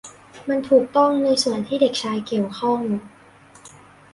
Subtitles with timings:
[0.47, 2.81] มันถูกต้องในส่วนที่เด็กชายเกี่ยวข้อง